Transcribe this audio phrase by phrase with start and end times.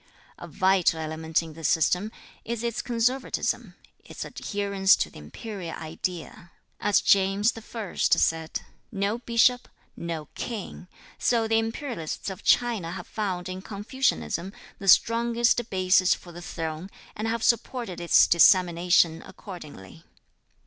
[0.39, 2.11] A vital element in this system
[2.43, 6.49] is its conservatism, its adherence to the imperial idea.
[6.79, 8.61] As James I said,
[8.91, 10.87] "No bishop, no king,"
[11.19, 16.89] so the imperialists of China have found in Confucianism the strongest basis for the throne,
[17.15, 20.03] and have supported its dissemination accordingly.